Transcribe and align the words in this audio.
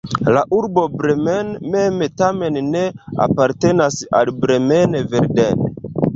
La 0.35 0.41
urbo 0.59 0.85
Bremen 1.01 1.51
mem 1.75 1.99
tamen 2.21 2.57
ne 2.71 2.83
apartenas 3.27 4.01
al 4.23 4.35
Bremen-Verden. 4.41 5.65